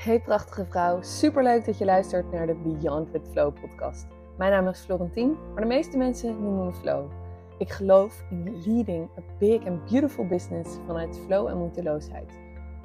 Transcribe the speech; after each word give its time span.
Hey 0.00 0.20
prachtige 0.20 0.66
vrouw, 0.66 1.02
superleuk 1.02 1.64
dat 1.64 1.78
je 1.78 1.84
luistert 1.84 2.32
naar 2.32 2.46
de 2.46 2.54
Beyond 2.54 3.10
with 3.10 3.28
Flow 3.30 3.54
podcast. 3.60 4.06
Mijn 4.38 4.50
naam 4.50 4.68
is 4.68 4.80
Florentien, 4.80 5.36
maar 5.52 5.62
de 5.62 5.68
meeste 5.68 5.96
mensen 5.96 6.42
noemen 6.42 6.66
me 6.66 6.72
Flow. 6.72 7.10
Ik 7.58 7.70
geloof 7.70 8.24
in 8.30 8.62
leading 8.66 9.08
a 9.18 9.22
big 9.38 9.66
and 9.66 9.90
beautiful 9.90 10.26
business 10.26 10.78
vanuit 10.86 11.20
flow 11.26 11.48
en 11.48 11.58
moeiteloosheid. 11.58 12.30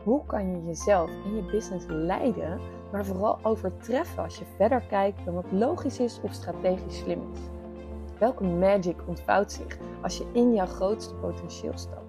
Hoe 0.03 0.25
kan 0.25 0.51
je 0.51 0.65
jezelf 0.65 1.09
en 1.09 1.35
je 1.35 1.51
business 1.51 1.85
leiden, 1.87 2.59
maar 2.91 3.05
vooral 3.05 3.39
overtreffen 3.43 4.23
als 4.23 4.37
je 4.37 4.45
verder 4.57 4.81
kijkt 4.81 5.25
dan 5.25 5.33
wat 5.33 5.51
logisch 5.51 5.99
is 5.99 6.19
of 6.21 6.33
strategisch 6.33 6.97
slim 6.97 7.21
is? 7.31 7.39
Welke 8.19 8.43
magic 8.43 9.07
ontvouwt 9.07 9.51
zich 9.51 9.77
als 10.01 10.17
je 10.17 10.25
in 10.33 10.53
jouw 10.53 10.65
grootste 10.65 11.15
potentieel 11.15 11.77
stapt? 11.77 12.04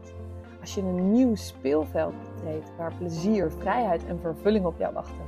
Als 0.67 0.75
je 0.75 0.81
een 0.81 1.13
nieuw 1.13 1.35
speelveld 1.35 2.15
betreedt 2.35 2.71
waar 2.77 2.93
plezier, 2.99 3.51
vrijheid 3.59 4.07
en 4.07 4.21
vervulling 4.21 4.65
op 4.65 4.79
jou 4.79 4.93
wachten. 4.93 5.25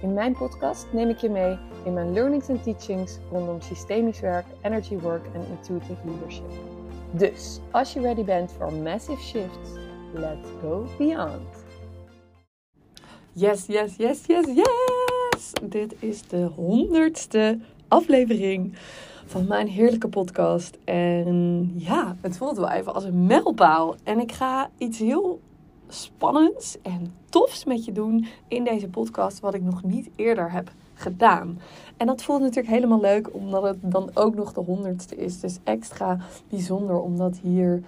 In 0.00 0.12
mijn 0.12 0.36
podcast 0.36 0.86
neem 0.92 1.08
ik 1.08 1.18
je 1.18 1.28
mee 1.28 1.58
in 1.84 1.92
mijn 1.92 2.12
learnings 2.12 2.48
en 2.48 2.62
teachings 2.62 3.18
rondom 3.30 3.60
systemisch 3.60 4.20
werk, 4.20 4.46
energy 4.62 4.98
work 4.98 5.26
en 5.34 5.46
intuitive 5.50 6.00
leadership. 6.04 6.50
Dus 7.10 7.60
als 7.70 7.92
je 7.92 8.00
ready 8.00 8.24
bent 8.24 8.52
voor 8.52 8.72
massive 8.72 9.22
shifts, 9.22 9.70
let's 10.12 10.48
go 10.60 10.86
beyond. 10.98 11.64
Yes, 13.32 13.66
yes, 13.66 13.96
yes, 13.96 14.26
yes, 14.26 14.46
yes! 14.46 15.52
Dit 15.62 15.94
is 15.98 16.28
de 16.28 16.50
honderdste 16.56 17.58
aflevering 17.88 18.74
van 19.26 19.46
mijn 19.46 19.68
heerlijke 19.68 20.08
podcast. 20.08 20.78
En 20.84 21.72
ja, 21.74 22.16
het 22.20 22.36
voelt 22.36 22.56
wel 22.56 22.70
even 22.70 22.94
als 22.94 23.04
een 23.04 23.26
mijlpaal. 23.26 23.94
En 24.02 24.20
ik 24.20 24.32
ga 24.32 24.70
iets 24.78 24.98
heel 24.98 25.40
spannends 25.88 26.76
en 26.82 27.14
tofs 27.28 27.64
met 27.64 27.84
je 27.84 27.92
doen 27.92 28.26
in 28.48 28.64
deze 28.64 28.88
podcast, 28.88 29.40
wat 29.40 29.54
ik 29.54 29.62
nog 29.62 29.82
niet 29.82 30.10
eerder 30.16 30.52
heb 30.52 30.70
gedaan. 30.94 31.58
En 31.96 32.06
dat 32.06 32.22
voelt 32.22 32.40
natuurlijk 32.40 32.74
helemaal 32.74 33.00
leuk, 33.00 33.34
omdat 33.34 33.62
het 33.62 33.76
dan 33.80 34.10
ook 34.14 34.34
nog 34.34 34.52
de 34.52 34.60
honderdste 34.60 35.16
is. 35.16 35.40
Dus 35.40 35.58
extra 35.64 36.18
bijzonder 36.48 37.00
om 37.00 37.16
dat 37.16 37.38
hier 37.38 37.82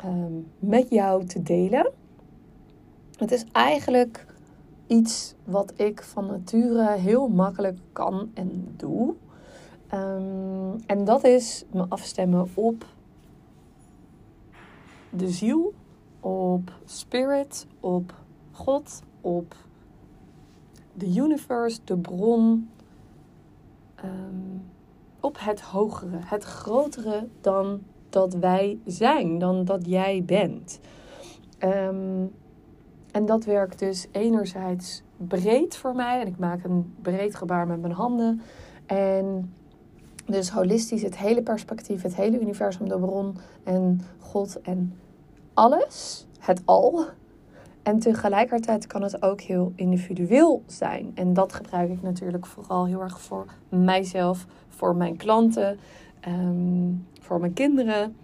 ehm, 0.00 0.32
met 0.58 0.86
jou 0.90 1.24
te 1.24 1.42
delen. 1.42 1.90
Het 3.16 3.32
is 3.32 3.44
eigenlijk 3.52 4.26
iets 4.86 5.34
wat 5.44 5.72
ik 5.76 6.02
van 6.02 6.26
nature 6.26 6.90
heel 6.90 7.28
makkelijk 7.28 7.78
kan 7.92 8.30
en 8.34 8.74
doe. 8.76 9.14
Ehm, 9.88 10.53
en 10.86 11.04
dat 11.04 11.24
is 11.24 11.64
me 11.72 11.86
afstemmen 11.88 12.48
op 12.54 12.86
de 15.10 15.28
ziel, 15.28 15.74
op 16.20 16.72
spirit, 16.84 17.66
op 17.80 18.14
God, 18.52 19.02
op 19.20 19.54
de 20.92 21.14
universe, 21.14 21.80
de 21.84 21.96
bron, 21.96 22.70
ehm, 23.94 24.58
op 25.20 25.36
het 25.40 25.60
hogere, 25.60 26.18
het 26.20 26.44
grotere 26.44 27.28
dan 27.40 27.82
dat 28.08 28.34
wij 28.34 28.78
zijn, 28.84 29.38
dan 29.38 29.64
dat 29.64 29.86
jij 29.86 30.22
bent. 30.24 30.80
Um, 31.58 32.32
en 33.10 33.26
dat 33.26 33.44
werkt 33.44 33.78
dus 33.78 34.06
enerzijds 34.10 35.02
breed 35.16 35.76
voor 35.76 35.94
mij. 35.94 36.20
En 36.20 36.26
ik 36.26 36.38
maak 36.38 36.64
een 36.64 36.94
breed 37.02 37.34
gebaar 37.34 37.66
met 37.66 37.80
mijn 37.80 37.92
handen. 37.92 38.40
En 38.86 39.54
dus 40.26 40.50
holistisch, 40.50 41.02
het 41.02 41.16
hele 41.16 41.42
perspectief, 41.42 42.02
het 42.02 42.14
hele 42.14 42.40
universum, 42.40 42.88
de 42.88 42.98
bron 42.98 43.36
en 43.64 44.00
God 44.18 44.60
en 44.60 44.98
alles, 45.54 46.26
het 46.38 46.62
al. 46.64 47.04
En 47.82 47.98
tegelijkertijd 47.98 48.86
kan 48.86 49.02
het 49.02 49.22
ook 49.22 49.40
heel 49.40 49.72
individueel 49.76 50.62
zijn. 50.66 51.10
En 51.14 51.32
dat 51.32 51.52
gebruik 51.52 51.90
ik 51.90 52.02
natuurlijk 52.02 52.46
vooral 52.46 52.86
heel 52.86 53.00
erg 53.00 53.20
voor 53.20 53.46
mijzelf, 53.68 54.46
voor 54.68 54.96
mijn 54.96 55.16
klanten, 55.16 55.78
ehm, 56.20 56.92
voor 57.20 57.40
mijn 57.40 57.52
kinderen. 57.52 58.16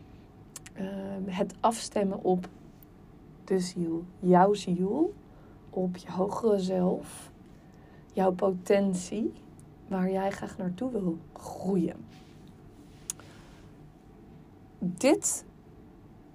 Um, 0.79 1.25
het 1.27 1.55
afstemmen 1.61 2.25
op 2.25 2.49
de 3.45 3.59
ziel, 3.59 4.05
jouw 4.19 4.55
ziel, 4.55 5.15
op 5.71 5.97
je 5.97 6.11
hogere 6.11 6.59
zelf, 6.59 7.31
jouw 8.13 8.33
potentie, 8.33 9.33
waar 9.91 10.11
jij 10.11 10.31
graag 10.31 10.57
naartoe 10.59 10.91
wil 10.91 11.19
groeien. 11.33 11.97
Dit 14.79 15.45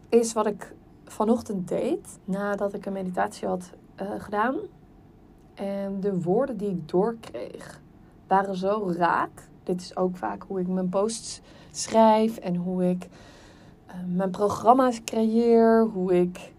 is 0.09 0.33
wat 0.33 0.45
ik 0.45 0.75
vanochtend 1.05 1.67
deed 1.67 2.19
nadat 2.25 2.73
ik 2.73 2.85
een 2.85 2.93
meditatie 2.93 3.47
had 3.47 3.69
uh, 4.01 4.11
gedaan. 4.17 4.55
En 5.53 5.99
de 5.99 6.21
woorden 6.21 6.57
die 6.57 6.69
ik 6.69 6.89
doorkreeg 6.89 7.81
waren 8.27 8.55
zo 8.55 8.93
raak. 8.97 9.47
Dit 9.63 9.81
is 9.81 9.95
ook 9.97 10.17
vaak 10.17 10.43
hoe 10.47 10.59
ik 10.59 10.67
mijn 10.67 10.89
posts 10.89 11.41
schrijf 11.71 12.37
en 12.37 12.55
hoe 12.55 12.89
ik 12.89 13.07
uh, 13.87 13.93
mijn 14.15 14.31
programma's 14.31 15.03
creëer, 15.03 15.83
hoe 15.83 16.19
ik 16.19 16.53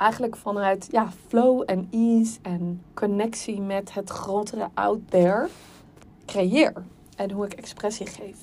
eigenlijk 0.00 0.36
vanuit 0.36 0.88
ja, 0.90 1.12
flow 1.26 1.62
en 1.66 1.88
ease 1.90 2.38
en 2.42 2.82
connectie 2.94 3.60
met 3.60 3.94
het 3.94 4.10
grotere 4.10 4.68
out 4.74 5.00
there 5.10 5.48
creëer. 6.26 6.72
En 7.16 7.30
hoe 7.30 7.44
ik 7.44 7.52
expressie 7.52 8.06
geef. 8.06 8.36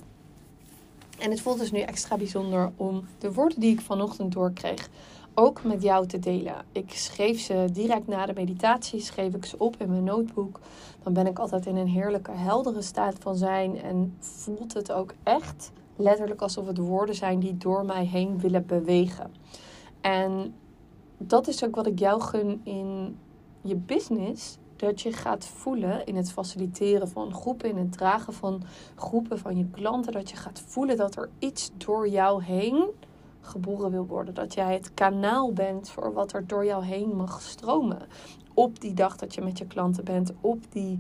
En 1.19 1.31
het 1.31 1.41
voelt 1.41 1.59
dus 1.59 1.72
nu 1.72 1.79
extra 1.79 2.17
bijzonder 2.17 2.72
om 2.75 3.07
de 3.17 3.34
woorden 3.34 3.59
die 3.59 3.73
ik 3.73 3.81
vanochtend 3.81 4.31
doorkreeg 4.31 4.90
ook 5.34 5.63
met 5.63 5.81
jou 5.81 6.07
te 6.07 6.19
delen. 6.19 6.56
Ik 6.72 6.91
schreef 6.91 7.40
ze 7.40 7.69
direct 7.72 8.07
na 8.07 8.25
de 8.25 8.34
meditatie, 8.34 9.00
schreef 9.00 9.34
ik 9.34 9.46
ze 9.46 9.59
op 9.59 9.75
in 9.78 9.90
mijn 9.90 10.03
notebook. 10.03 10.59
Dan 11.03 11.13
ben 11.13 11.28
ik 11.28 11.40
altijd 11.40 11.66
in 11.66 11.75
een 11.75 11.88
heerlijke, 11.88 12.31
heldere 12.31 12.81
staat 12.81 13.16
van 13.19 13.35
zijn 13.35 13.81
en 13.81 14.16
voelt 14.19 14.73
het 14.73 14.91
ook 14.91 15.13
echt 15.23 15.72
letterlijk 15.96 16.41
alsof 16.41 16.67
het 16.67 16.78
woorden 16.78 17.16
zijn 17.16 17.40
die 17.40 17.57
door 17.57 17.85
mij 17.85 18.06
heen 18.06 18.40
willen 18.40 18.66
bewegen. 18.66 19.31
En 20.01 20.53
dat 21.17 21.47
is 21.47 21.63
ook 21.63 21.75
wat 21.75 21.88
ik 21.88 22.00
jou 22.00 22.22
gun 22.22 22.61
in 22.63 23.17
je 23.61 23.75
business. 23.75 24.57
Dat 24.75 25.01
je 25.01 25.13
gaat 25.13 25.45
voelen 25.45 26.05
in 26.05 26.16
het 26.16 26.31
faciliteren 26.31 27.07
van 27.07 27.33
groepen, 27.33 27.69
in 27.69 27.78
het 27.78 27.91
dragen 27.91 28.33
van 28.33 28.61
groepen 28.95 29.39
van 29.39 29.57
je 29.57 29.66
klanten. 29.72 30.11
Dat 30.11 30.29
je 30.29 30.35
gaat 30.35 30.63
voelen 30.67 30.97
dat 30.97 31.16
er 31.16 31.29
iets 31.39 31.72
door 31.78 32.09
jou 32.09 32.44
heen 32.44 32.89
geboren 33.41 33.91
wil 33.91 34.05
worden. 34.05 34.33
Dat 34.33 34.53
jij 34.53 34.73
het 34.73 34.94
kanaal 34.94 35.53
bent 35.53 35.89
voor 35.89 36.13
wat 36.13 36.33
er 36.33 36.47
door 36.47 36.66
jou 36.66 36.83
heen 36.83 37.16
mag 37.16 37.41
stromen. 37.41 38.01
Op 38.53 38.79
die 38.79 38.94
dag 38.94 39.16
dat 39.16 39.34
je 39.34 39.41
met 39.41 39.57
je 39.57 39.66
klanten 39.66 40.03
bent, 40.03 40.34
op 40.41 40.72
die 40.72 40.99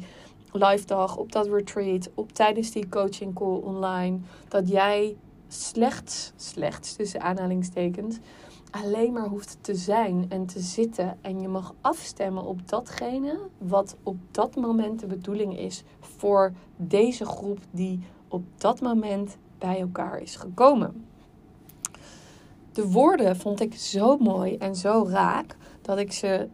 live 0.51 0.85
dag, 0.85 1.17
op 1.17 1.31
dat 1.31 1.47
retreat, 1.47 2.09
op 2.13 2.31
tijdens 2.31 2.71
die 2.71 2.89
coaching 2.89 3.33
call 3.33 3.57
online. 3.57 4.19
Dat 4.47 4.69
jij 4.69 5.17
slechts, 5.47 6.31
slechts 6.35 6.95
tussen 6.95 7.21
aanhalingstekens, 7.21 8.17
alleen 8.71 9.13
maar 9.13 9.27
hoeft 9.27 9.57
te 9.61 9.75
zijn 9.75 10.25
en 10.29 10.45
te 10.45 10.59
zitten. 10.59 11.17
En 11.21 11.41
je 11.41 11.47
mag 11.47 11.73
afstemmen 11.81 12.43
op 12.43 12.69
datgene 12.69 13.39
wat 13.57 13.95
op 14.03 14.17
dat 14.31 14.55
moment 14.55 14.99
de 14.99 15.07
bedoeling 15.07 15.57
is 15.59 15.83
voor 15.99 16.53
deze 16.75 17.25
groep 17.25 17.59
die 17.71 17.99
op 18.27 18.43
dat 18.57 18.81
moment 18.81 19.37
bij 19.57 19.79
elkaar 19.79 20.21
is 20.21 20.35
gekomen. 20.35 21.05
De 22.71 22.91
woorden 22.91 23.37
vond 23.37 23.61
ik 23.61 23.75
zo 23.75 24.17
mooi 24.17 24.55
en 24.55 24.75
zo 24.75 25.07
raak 25.09 25.55
dat 25.81 25.97
ik 25.97 26.11
ze 26.11 26.47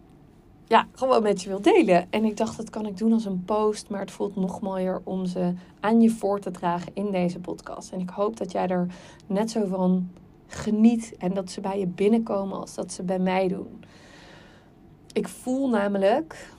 ja, 0.68 0.88
gewoon 0.94 1.24
met 1.24 1.42
je 1.42 1.50
wil 1.50 1.62
delen. 1.62 2.08
En 2.10 2.26
ik 2.26 2.38
dacht, 2.38 2.58
dat 2.58 2.70
kan 2.70 2.86
ik 2.86 2.98
doen 2.98 3.14
als 3.14 3.26
een 3.26 3.44
post, 3.46 3.90
maar 3.90 4.00
het 4.00 4.12
voelt 4.12 4.36
nog 4.36 4.62
mooier 4.62 5.02
om 5.04 5.26
ze 5.26 5.54
aan 5.80 6.02
je 6.02 6.10
voor 6.10 6.40
te 6.40 6.52
dragen 6.52 6.92
in 6.94 7.12
deze 7.12 7.40
podcast. 7.40 7.92
En 7.92 8.00
ik 8.00 8.10
hoop 8.10 8.38
dat 8.38 8.52
jij 8.52 8.68
er 8.68 8.88
net 9.28 9.52
zo 9.52 9.66
van 9.66 10.10
geniet 10.56 11.16
en 11.18 11.34
dat 11.34 11.52
ze 11.52 11.62
bij 11.62 11.80
je 11.80 11.88
binnenkomen 11.88 12.60
als 12.60 12.76
dat 12.76 12.92
ze 12.92 13.04
bij 13.04 13.20
mij 13.20 13.48
doen. 13.48 13.84
Ik 15.14 15.28
voel 15.28 15.70
namelijk, 15.70 16.54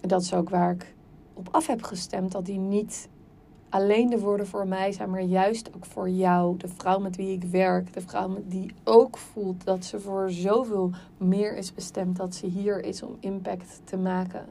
dat 0.00 0.22
is 0.22 0.34
ook 0.34 0.50
waar 0.50 0.72
ik 0.72 0.94
op 1.34 1.48
af 1.50 1.66
heb 1.66 1.82
gestemd, 1.82 2.32
dat 2.32 2.46
die 2.46 2.58
niet 2.58 3.08
alleen 3.68 4.10
de 4.10 4.18
woorden 4.18 4.46
voor 4.46 4.68
mij 4.68 4.92
zijn, 4.92 5.10
maar 5.10 5.22
juist 5.22 5.74
ook 5.74 5.84
voor 5.84 6.08
jou, 6.08 6.56
de 6.56 6.68
vrouw 6.68 6.98
met 6.98 7.16
wie 7.16 7.32
ik 7.32 7.44
werk, 7.44 7.92
de 7.92 8.00
vrouw 8.00 8.42
die 8.46 8.74
ook 8.84 9.18
voelt 9.18 9.64
dat 9.64 9.84
ze 9.84 10.00
voor 10.00 10.30
zoveel 10.30 10.90
meer 11.16 11.56
is 11.56 11.74
bestemd, 11.74 12.16
dat 12.16 12.34
ze 12.34 12.46
hier 12.46 12.84
is 12.84 13.02
om 13.02 13.16
impact 13.20 13.80
te 13.84 13.96
maken. 13.96 14.46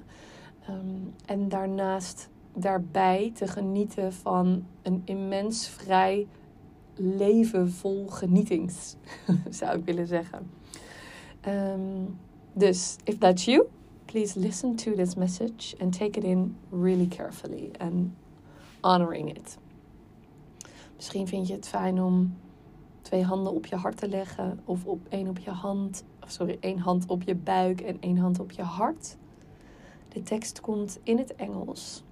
Um, 0.69 1.13
en 1.25 1.49
daarnaast 1.49 2.29
daarbij 2.53 3.31
te 3.35 3.47
genieten 3.47 4.13
van 4.13 4.65
een 4.81 5.01
immens 5.05 5.67
vrij 5.67 6.27
leven 6.95 7.71
vol 7.71 8.07
genietings, 8.07 8.95
zou 9.59 9.77
ik 9.77 9.85
willen 9.85 10.07
zeggen. 10.07 10.49
Um, 11.47 12.17
dus, 12.53 12.95
if 13.03 13.17
that's 13.17 13.45
you, 13.45 13.67
please 14.05 14.39
listen 14.39 14.75
to 14.75 14.95
this 14.95 15.15
message 15.15 15.75
and 15.79 15.97
take 15.97 16.17
it 16.17 16.23
in 16.23 16.55
really 16.69 17.07
carefully 17.07 17.71
and 17.77 18.11
honoring 18.81 19.37
it. 19.37 19.57
Misschien 20.95 21.27
vind 21.27 21.47
je 21.47 21.53
het 21.53 21.67
fijn 21.67 22.01
om 22.01 22.37
twee 23.01 23.23
handen 23.23 23.53
op 23.53 23.65
je 23.65 23.75
hart 23.75 23.97
te 23.97 24.07
leggen 24.07 24.59
of 24.65 24.85
op 24.85 24.99
één 25.09 25.27
op 25.27 25.37
je 25.37 25.49
hand, 25.49 26.03
sorry, 26.25 26.57
één 26.59 26.77
hand 26.77 27.07
op 27.07 27.23
je 27.23 27.35
buik 27.35 27.81
en 27.81 27.97
één 27.99 28.17
hand 28.17 28.39
op 28.39 28.51
je 28.51 28.61
hart. 28.61 29.17
De 30.09 30.23
tekst 30.23 30.61
komt 30.61 30.99
in 31.03 31.17
het 31.17 31.35
Engels. 31.35 32.03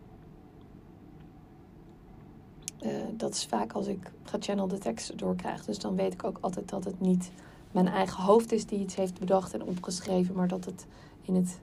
Uh, 2.85 2.91
dat 3.13 3.33
is 3.33 3.45
vaak 3.45 3.71
als 3.71 3.87
ik 3.87 4.11
ga 4.23 4.37
channel 4.39 4.67
de 4.67 4.77
tekst 4.77 5.17
doorkrijg. 5.17 5.65
Dus 5.65 5.79
dan 5.79 5.95
weet 5.95 6.13
ik 6.13 6.23
ook 6.23 6.37
altijd 6.41 6.69
dat 6.69 6.83
het 6.83 6.99
niet 6.99 7.31
mijn 7.71 7.87
eigen 7.87 8.23
hoofd 8.23 8.51
is 8.51 8.65
die 8.65 8.79
iets 8.79 8.95
heeft 8.95 9.19
bedacht 9.19 9.53
en 9.53 9.63
opgeschreven, 9.63 10.35
maar 10.35 10.47
dat 10.47 10.65
het 10.65 10.85
in 11.21 11.35
het 11.35 11.59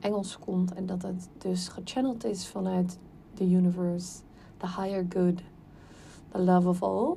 Engels 0.00 0.38
komt 0.38 0.72
en 0.72 0.86
dat 0.86 1.02
het 1.02 1.28
dus 1.38 1.68
gechanneld 1.68 2.24
is 2.24 2.46
vanuit 2.46 2.98
the 3.34 3.50
universe, 3.50 4.20
the 4.56 4.66
higher 4.66 5.06
good, 5.08 5.40
the 6.28 6.38
love 6.38 6.68
of 6.68 6.82
all. 6.82 7.16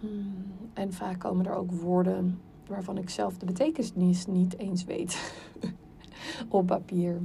Hmm, 0.00 0.52
en 0.72 0.92
vaak 0.92 1.18
komen 1.18 1.46
er 1.46 1.54
ook 1.54 1.72
woorden 1.72 2.40
waarvan 2.66 2.98
ik 2.98 3.10
zelf 3.10 3.38
de 3.38 3.46
betekenis 3.46 4.26
niet 4.26 4.58
eens 4.58 4.84
weet 4.84 5.32
op 6.48 6.66
papier. 6.66 7.20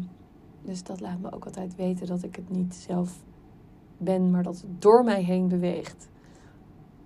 Dus 0.65 0.83
dat 0.83 0.99
laat 0.99 1.19
me 1.19 1.31
ook 1.31 1.45
altijd 1.45 1.75
weten 1.75 2.07
dat 2.07 2.23
ik 2.23 2.35
het 2.35 2.49
niet 2.49 2.75
zelf 2.75 3.23
ben, 3.97 4.31
maar 4.31 4.43
dat 4.43 4.61
het 4.61 4.81
door 4.81 5.03
mij 5.03 5.23
heen 5.23 5.47
beweegt. 5.47 6.07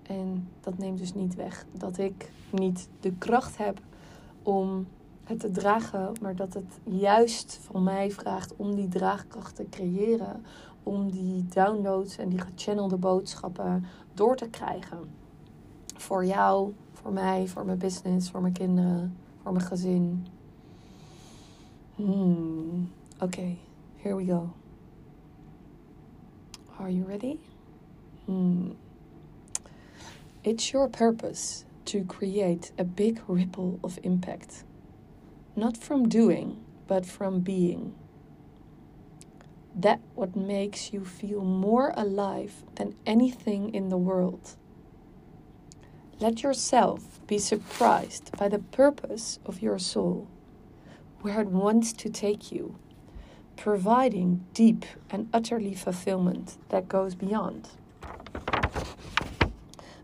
En 0.03 0.47
dat 0.61 0.77
neemt 0.77 0.97
dus 0.97 1.13
niet 1.13 1.35
weg 1.35 1.65
dat 1.71 1.97
ik 1.97 2.31
niet 2.51 2.89
de 2.99 3.13
kracht 3.17 3.57
heb 3.57 3.81
om 4.43 4.87
het 5.23 5.39
te 5.39 5.51
dragen, 5.51 6.11
maar 6.21 6.35
dat 6.35 6.53
het 6.53 6.79
juist 6.83 7.59
van 7.61 7.83
mij 7.83 8.11
vraagt 8.11 8.55
om 8.55 8.75
die 8.75 8.87
draagkracht 8.87 9.55
te 9.55 9.69
creëren, 9.69 10.45
om 10.83 11.11
die 11.11 11.45
downloads 11.45 12.17
en 12.17 12.29
die 12.29 12.39
gechannelde 12.39 12.97
boodschappen 12.97 13.85
door 14.13 14.35
te 14.35 14.49
krijgen. 14.49 14.99
Voor 15.95 16.25
jou, 16.25 16.73
voor 16.91 17.13
mij, 17.13 17.47
voor 17.47 17.65
mijn 17.65 17.77
business, 17.77 18.29
voor 18.29 18.41
mijn 18.41 18.53
kinderen, 18.53 19.15
voor 19.41 19.51
mijn 19.51 19.65
gezin. 19.65 20.25
Hmm. 21.95 22.89
Okay, 23.21 23.59
here 23.97 24.15
we 24.15 24.23
go. 24.23 24.53
Are 26.79 26.89
you 26.89 27.03
ready? 27.03 27.41
Hmm. 28.27 28.71
It's 30.45 30.71
your 30.71 30.87
purpose 30.87 31.65
to 31.83 32.05
create 32.05 32.71
a 32.77 32.85
big 32.85 33.19
ripple 33.27 33.77
of 33.83 33.99
impact. 34.03 34.63
Not 35.57 35.75
from 35.75 36.07
doing, 36.07 36.63
but 36.87 37.05
from 37.05 37.41
being. 37.41 37.93
That 39.75 39.99
what 40.15 40.37
makes 40.37 40.93
you 40.93 41.03
feel 41.03 41.43
more 41.43 41.91
alive 41.97 42.63
than 42.75 42.95
anything 43.05 43.75
in 43.75 43.89
the 43.89 43.97
world. 43.97 44.55
Let 46.21 46.41
yourself 46.41 47.19
be 47.27 47.37
surprised 47.37 48.31
by 48.37 48.47
the 48.47 48.59
purpose 48.59 49.39
of 49.45 49.61
your 49.61 49.77
soul, 49.77 50.29
where 51.19 51.41
it 51.41 51.47
wants 51.47 51.91
to 51.91 52.09
take 52.09 52.49
you, 52.49 52.77
providing 53.59 54.45
deep 54.53 54.85
and 55.09 55.27
utterly 55.33 55.73
fulfillment 55.73 56.57
that 56.69 56.87
goes 56.87 57.13
beyond. 57.13 57.67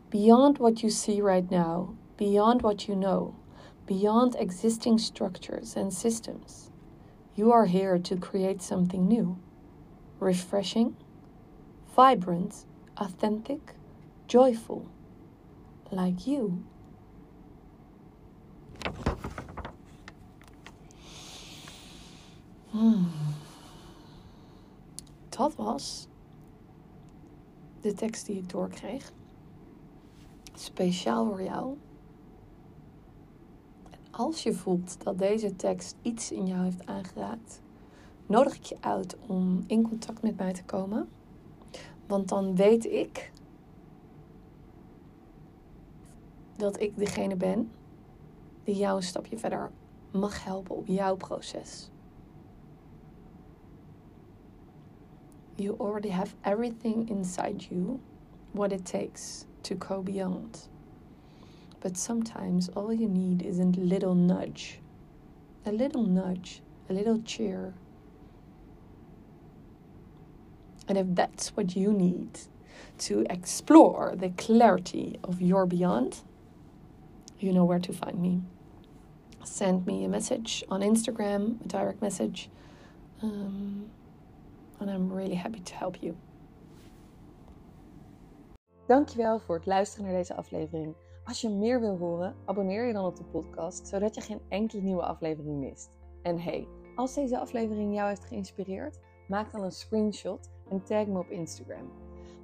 Beyond 0.10 0.58
what 0.58 0.84
you 0.84 0.90
see 0.90 1.22
right 1.22 1.50
now, 1.50 1.96
beyond 2.18 2.64
what 2.64 2.90
you 2.90 2.98
know, 2.98 3.34
beyond 3.86 4.36
existing 4.38 4.98
structures 4.98 5.78
and 5.78 5.94
systems. 5.94 6.70
You 7.36 7.54
are 7.54 7.66
here 7.66 7.98
to 7.98 8.18
create 8.18 8.62
something 8.62 9.08
new, 9.08 9.40
refreshing, 10.20 10.98
vibrant, 11.96 12.66
authentic, 12.98 13.74
joyful 14.28 14.90
like 15.92 16.28
you. 16.28 16.66
Hmm. 22.74 23.05
Dat 25.38 25.56
was 25.56 26.08
de 27.82 27.94
tekst 27.94 28.26
die 28.26 28.38
ik 28.38 28.50
doorkreeg. 28.50 29.12
Speciaal 30.54 31.26
voor 31.26 31.44
jou. 31.44 31.78
En 33.90 34.00
als 34.12 34.44
je 34.44 34.54
voelt 34.54 35.04
dat 35.04 35.18
deze 35.18 35.56
tekst 35.56 35.96
iets 36.02 36.32
in 36.32 36.48
jou 36.48 36.64
heeft 36.64 36.86
aangeraakt, 36.86 37.62
nodig 38.26 38.56
ik 38.56 38.64
je 38.64 38.78
uit 38.80 39.18
om 39.28 39.64
in 39.68 39.82
contact 39.82 40.22
met 40.22 40.38
mij 40.38 40.54
te 40.54 40.64
komen. 40.64 41.10
Want 42.08 42.28
dan 42.28 42.56
weet 42.56 42.86
ik 42.86 43.32
dat 46.58 46.80
ik 46.80 46.98
degene 46.98 47.36
ben 47.36 47.72
die 48.64 48.76
jou 48.76 48.96
een 48.96 49.04
stapje 49.04 49.38
verder 49.38 49.72
mag 50.12 50.44
helpen 50.44 50.76
op 50.76 50.88
jouw 50.88 51.16
proces. 51.16 51.90
You 55.58 55.78
already 55.80 56.10
have 56.10 56.36
everything 56.44 57.08
inside 57.10 57.66
you, 57.70 58.02
what 58.52 58.74
it 58.74 58.86
takes 58.86 59.46
to 59.64 59.76
go 59.76 60.02
beyond. 60.02 60.68
But 61.80 61.98
sometimes 61.98 62.70
all 62.70 62.92
you 62.94 63.08
need 63.08 63.42
is 63.42 63.60
a 63.60 63.66
little 63.66 64.16
nudge. 64.16 64.80
A 65.66 65.72
little 65.72 66.04
nudge, 66.04 66.62
a 66.90 66.94
little 66.94 67.22
cheer. 67.22 67.74
And 70.88 70.98
if 70.98 71.08
that's 71.10 71.50
what 71.56 71.76
you 71.76 71.94
need 71.94 72.40
to 73.00 73.26
explore 73.30 74.14
the 74.16 74.30
clarity 74.30 75.20
of 75.24 75.42
your 75.42 75.66
beyond, 75.66 76.22
you 77.40 77.52
know 77.52 77.66
where 77.66 77.80
to 77.80 77.94
find 77.94 78.20
me. 78.20 78.42
Send 79.44 79.86
me 79.86 80.04
a 80.04 80.10
message 80.10 80.64
on 80.70 80.82
Instagram, 80.82 81.64
a 81.64 81.68
direct 81.68 82.02
message. 82.02 82.50
Um, 83.22 83.90
really 85.26 85.42
happy 85.42 85.62
to 85.62 85.76
help 85.76 85.96
you. 85.96 86.16
Dankjewel 88.88 89.40
voor 89.40 89.56
het 89.56 89.66
luisteren 89.66 90.06
naar 90.06 90.16
deze 90.16 90.36
aflevering. 90.36 90.96
Als 91.24 91.42
je 91.42 91.50
meer 91.50 91.80
wil 91.80 91.98
horen, 91.98 92.36
abonneer 92.46 92.88
je 92.88 92.94
dan 92.94 93.06
op 93.06 93.16
de 93.16 93.24
podcast, 93.24 93.88
zodat 93.88 94.16
je 94.16 94.22
geen 94.22 94.42
enkele 94.50 94.82
nieuwe 94.82 95.06
aflevering 95.06 95.60
mist. 95.60 95.90
En 96.22 96.40
hey, 96.40 96.68
als 96.96 97.14
deze 97.14 97.40
aflevering 97.40 97.94
jou 97.94 98.08
heeft 98.08 98.26
geïnspireerd, 98.26 99.00
maak 99.28 99.52
dan 99.52 99.64
een 99.64 99.72
screenshot 99.72 100.50
en 100.70 100.84
tag 100.84 101.08
me 101.08 101.20
op 101.20 101.30
Instagram. 101.30 101.92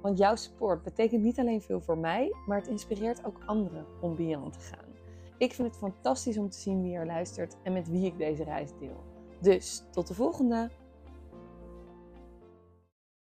Want 0.00 0.18
jouw 0.18 0.36
support 0.36 0.82
betekent 0.82 1.22
niet 1.22 1.38
alleen 1.38 1.62
veel 1.62 1.80
voor 1.80 1.98
mij, 1.98 2.34
maar 2.46 2.58
het 2.58 2.68
inspireert 2.68 3.24
ook 3.24 3.40
anderen 3.46 3.86
om 4.00 4.16
Beyond 4.16 4.52
te 4.52 4.60
gaan. 4.60 4.90
Ik 5.38 5.52
vind 5.52 5.68
het 5.68 5.76
fantastisch 5.76 6.38
om 6.38 6.50
te 6.50 6.58
zien 6.58 6.82
wie 6.82 6.94
er 6.94 7.06
luistert 7.06 7.56
en 7.62 7.72
met 7.72 7.88
wie 7.88 8.06
ik 8.06 8.18
deze 8.18 8.44
reis 8.44 8.70
deel. 8.80 9.04
Dus 9.40 9.84
tot 9.90 10.06
de 10.06 10.14
volgende! 10.14 10.70